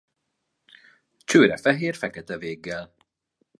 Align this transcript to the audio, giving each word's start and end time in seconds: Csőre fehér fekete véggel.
Csőre 1.25 1.57
fehér 1.57 1.95
fekete 1.95 2.37
véggel. 2.37 2.95